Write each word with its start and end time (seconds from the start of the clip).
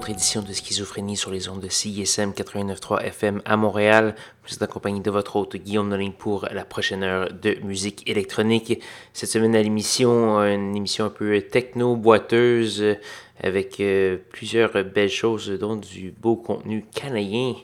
Autre 0.00 0.08
édition 0.08 0.40
de 0.40 0.50
Schizophrénie 0.50 1.14
sur 1.18 1.30
les 1.30 1.50
ondes 1.50 1.60
de 1.60 1.68
CISM 1.68 2.30
89.3 2.30 3.02
FM 3.02 3.42
à 3.44 3.58
Montréal. 3.58 4.14
Vous 4.46 4.54
êtes 4.54 4.62
accompagné 4.62 5.00
de 5.00 5.10
votre 5.10 5.36
hôte 5.36 5.56
Guillaume 5.56 5.90
Nolin 5.90 6.10
pour 6.16 6.48
la 6.50 6.64
prochaine 6.64 7.02
heure 7.02 7.30
de 7.30 7.58
musique 7.62 8.08
électronique. 8.08 8.82
Cette 9.12 9.28
semaine 9.28 9.54
à 9.54 9.60
l'émission, 9.60 10.38
une 10.38 10.74
émission 10.74 11.04
un 11.04 11.10
peu 11.10 11.38
techno-boiteuse 11.42 12.96
avec 13.42 13.78
euh, 13.80 14.16
plusieurs 14.32 14.72
belles 14.84 15.10
choses, 15.10 15.50
dont 15.50 15.76
du 15.76 16.14
beau 16.18 16.36
contenu 16.36 16.86
canadien. 16.94 17.56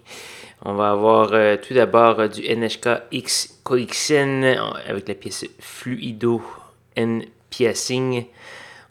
On 0.63 0.75
va 0.75 0.91
avoir 0.91 1.31
euh, 1.33 1.57
tout 1.57 1.73
d'abord 1.73 2.29
du 2.29 2.43
NHK 2.43 3.05
X 3.13 3.61
Coixen 3.65 4.45
avec 4.87 5.09
la 5.09 5.15
pièce 5.15 5.47
Fluido 5.59 6.43
N 6.97 7.25
Piacing. 7.49 8.27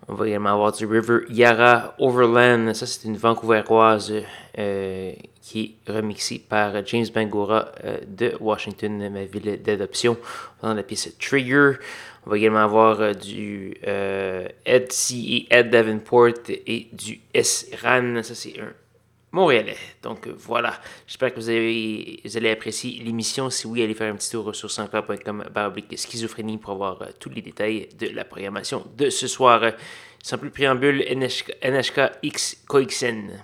On 0.07 0.13
va 0.13 0.27
également 0.27 0.53
avoir 0.53 0.71
du 0.71 0.85
River 0.85 1.21
Yara 1.29 1.95
Overland. 1.97 2.73
Ça, 2.73 2.85
c'est 2.85 3.07
une 3.07 3.17
Vancouveroise 3.17 4.13
euh, 4.57 5.13
qui 5.41 5.77
est 5.87 5.91
remixée 5.91 6.39
par 6.47 6.85
James 6.85 7.07
Bangora 7.13 7.71
euh, 7.83 7.97
de 8.07 8.33
Washington, 8.39 9.09
ma 9.09 9.23
ville 9.25 9.59
d'adoption, 9.63 10.15
dans 10.61 10.75
la 10.75 10.83
pièce 10.83 11.09
Trigger. 11.17 11.73
On 12.25 12.29
va 12.29 12.37
également 12.37 12.59
avoir 12.59 13.01
euh, 13.01 13.13
du 13.13 13.73
Ed 14.65 14.91
C 14.91 15.15
et 15.15 15.47
Ed 15.49 15.71
Davenport 15.71 16.49
et 16.49 16.87
du 16.93 17.21
S-Ran. 17.33 18.21
Ça, 18.21 18.35
c'est 18.35 18.59
un 18.59 18.73
montréalais. 19.35 19.77
Donc 20.01 20.27
voilà, 20.27 20.79
j'espère 21.05 21.33
que 21.33 21.39
vous, 21.39 21.49
avez, 21.49 22.21
vous 22.23 22.37
allez 22.37 22.49
apprécier 22.49 23.03
l'émission. 23.03 23.49
Si 23.49 23.67
oui, 23.67 23.83
allez 23.83 23.93
faire 23.93 24.11
un 24.11 24.15
petit 24.15 24.31
tour 24.31 24.55
sur 24.55 24.71
sanscloud.com 24.71 25.43
schizophrénie 25.95 26.57
pour 26.57 26.71
avoir 26.71 27.01
euh, 27.01 27.07
tous 27.19 27.29
les 27.29 27.41
détails 27.41 27.89
de 27.99 28.07
la 28.07 28.25
programmation 28.25 28.85
de 28.97 29.09
ce 29.09 29.27
soir. 29.27 29.73
Sans 30.23 30.39
plus 30.39 30.49
préambule, 30.49 31.03
NHK, 31.07 31.57
NHK 31.61 32.17
X 32.23 32.63
Coixen. 32.67 33.43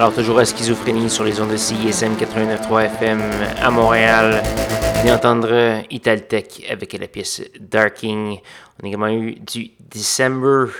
Alors, 0.00 0.14
toujours 0.14 0.38
à 0.38 0.46
Schizophrénie 0.46 1.10
sur 1.10 1.24
les 1.24 1.42
ondes 1.42 1.50
de 1.50 1.58
CISM 1.58 2.14
89.3 2.14 2.84
FM 2.86 3.20
à 3.60 3.70
Montréal. 3.70 4.42
Vous 4.42 5.00
venez 5.00 5.12
entendre 5.12 5.82
Italtech 5.90 6.66
avec 6.70 6.94
la 6.94 7.06
pièce 7.06 7.42
Darking. 7.60 8.38
On 8.80 8.86
a 8.86 8.88
également 8.88 9.08
eu 9.08 9.34
du 9.34 9.72
December. 9.78 10.72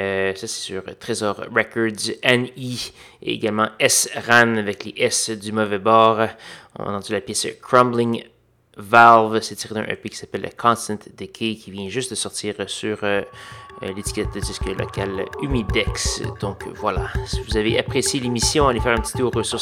Euh, 0.00 0.34
ça, 0.34 0.48
c'est 0.48 0.48
sur 0.48 0.82
Trésor 0.98 1.44
Records, 1.54 2.16
NI 2.24 2.92
et 3.22 3.34
également 3.34 3.68
S-RAN 3.78 4.56
avec 4.56 4.84
les 4.84 4.94
S 4.96 5.30
du 5.30 5.52
mauvais 5.52 5.78
bord. 5.78 6.26
On 6.76 6.86
a 6.86 6.90
entendu 6.90 7.12
la 7.12 7.20
pièce 7.20 7.46
Crumbling 7.62 8.24
Valve. 8.76 9.42
C'est 9.42 9.54
tiré 9.54 9.76
d'un 9.76 9.84
EP 9.84 10.08
qui 10.08 10.16
s'appelle 10.16 10.50
Constant 10.58 10.98
Decay 11.16 11.54
qui 11.54 11.70
vient 11.70 11.88
juste 11.88 12.10
de 12.10 12.16
sortir 12.16 12.56
sur 12.66 12.98
euh, 13.04 13.22
l'étiquette 13.82 14.34
de 14.34 14.40
disque 14.40 14.66
local 14.66 15.24
Humidex. 15.42 16.22
Donc 16.40 16.66
voilà, 16.76 17.08
si 17.26 17.40
vous 17.42 17.56
avez 17.56 17.78
apprécié 17.78 18.20
l'émission, 18.20 18.68
allez 18.68 18.80
faire 18.80 18.96
un 18.96 19.00
petit 19.00 19.18
tour 19.18 19.32
sur 19.44 19.60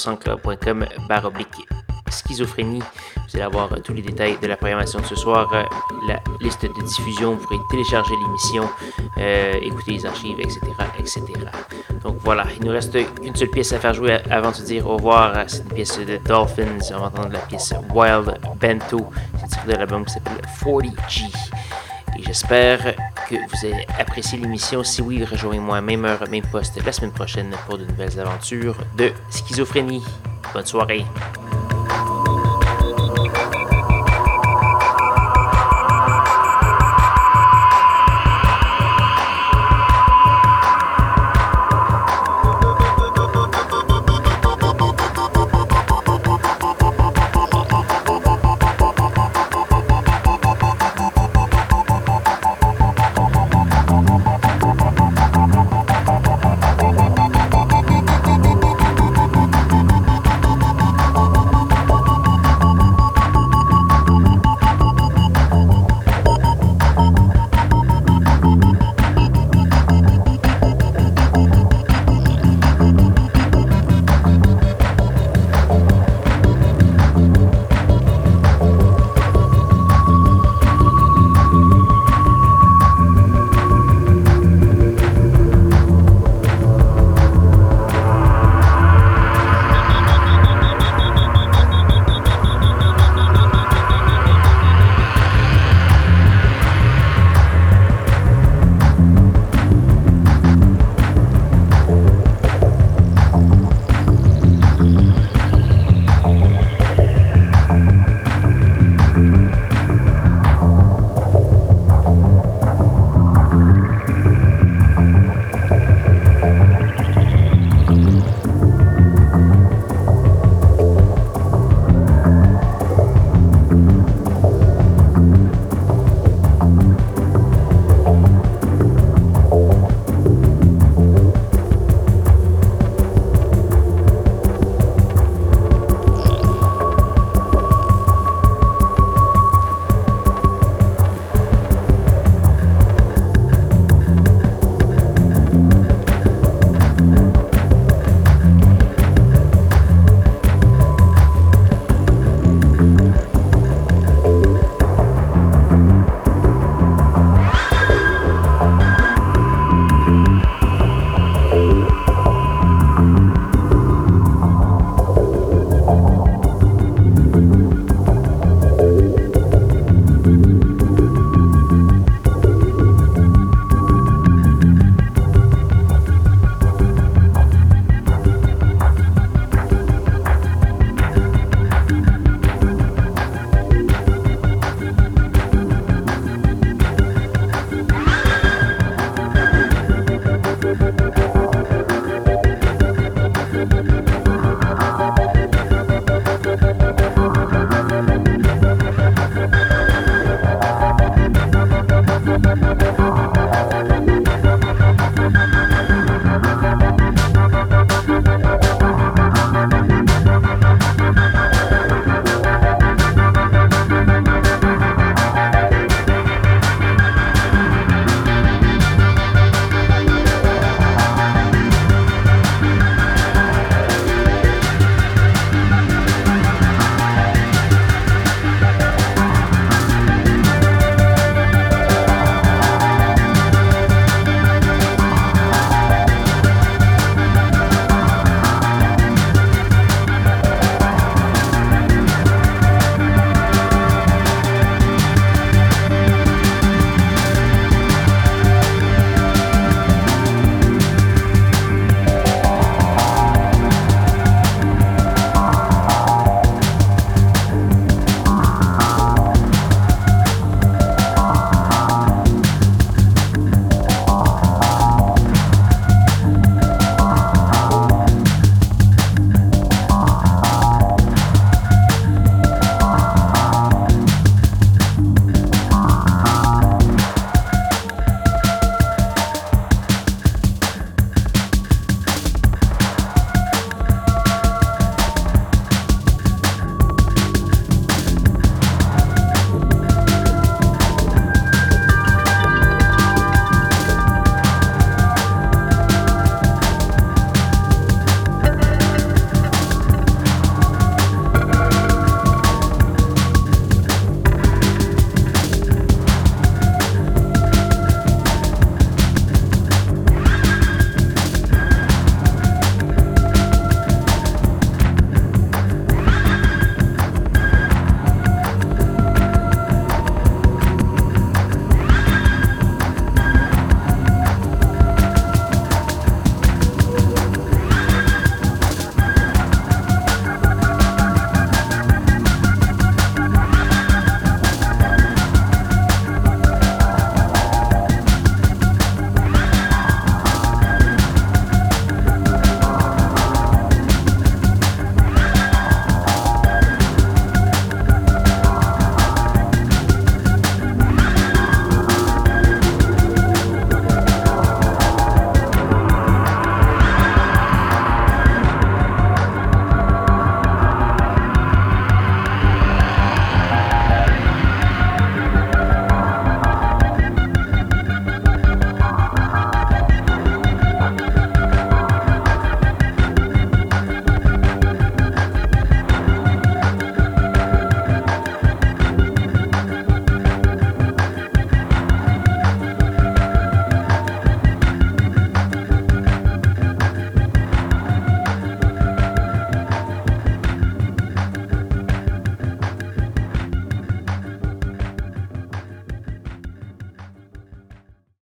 oblique 1.24 1.66
schizophrénie. 2.10 2.82
Vous 3.16 3.36
allez 3.36 3.42
avoir 3.42 3.70
tous 3.82 3.92
les 3.92 4.02
détails 4.02 4.38
de 4.40 4.46
la 4.46 4.56
programmation 4.56 5.00
de 5.00 5.06
ce 5.06 5.16
soir, 5.16 5.50
euh, 5.52 5.62
la 6.06 6.20
liste 6.40 6.62
de 6.62 6.82
diffusion, 6.82 7.34
vous 7.34 7.42
pourrez 7.42 7.58
télécharger 7.70 8.14
l'émission, 8.16 8.68
euh, 9.18 9.54
écouter 9.62 9.92
les 9.92 10.06
archives, 10.06 10.38
etc., 10.38 10.60
etc. 10.98 11.22
Donc 12.02 12.16
voilà, 12.20 12.44
il 12.58 12.64
nous 12.64 12.72
reste 12.72 12.96
une 13.22 13.34
seule 13.34 13.50
pièce 13.50 13.72
à 13.72 13.78
faire 13.78 13.94
jouer 13.94 14.18
avant 14.30 14.50
de 14.50 14.56
se 14.56 14.62
dire 14.62 14.86
au 14.86 14.96
revoir. 14.96 15.44
C'est 15.46 15.62
une 15.62 15.68
pièce 15.70 15.98
de 15.98 16.16
Dolphins. 16.18 16.78
On 16.94 16.98
va 16.98 17.06
entendre 17.06 17.32
la 17.32 17.40
pièce 17.40 17.72
Wild 17.92 18.38
Bento. 18.60 19.06
C'est 19.40 19.48
tiré 19.48 19.72
de 19.72 19.78
l'album 19.78 20.04
qui 20.04 20.12
s'appelle 20.12 20.40
40G. 20.62 21.30
Et 22.16 22.22
j'espère 22.22 22.94
que 23.28 23.34
vous 23.34 23.66
avez 23.66 23.86
apprécié 23.98 24.38
l'émission. 24.38 24.84
Si 24.84 25.02
oui, 25.02 25.24
rejoignez-moi 25.24 25.80
même 25.80 26.04
heure, 26.04 26.28
même 26.30 26.46
poste 26.46 26.84
la 26.84 26.92
semaine 26.92 27.12
prochaine 27.12 27.50
pour 27.66 27.78
de 27.78 27.84
nouvelles 27.84 28.20
aventures 28.20 28.76
de 28.96 29.12
schizophrénie. 29.30 30.02
Bonne 30.52 30.66
soirée. 30.66 31.04